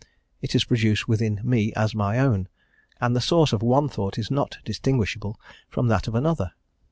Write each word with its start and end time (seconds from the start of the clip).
it 0.41 0.55
is 0.55 0.63
produced 0.63 1.07
within 1.07 1.39
me 1.43 1.71
as 1.75 1.93
my 1.93 2.17
own, 2.17 2.47
and 2.99 3.15
the 3.15 3.21
source 3.21 3.53
of 3.53 3.61
one 3.61 3.87
thought 3.87 4.17
is 4.17 4.31
not 4.31 4.57
distinguishable 4.65 5.39
from 5.69 5.89
that 5.89 6.07
of 6.07 6.15
another. 6.15 6.53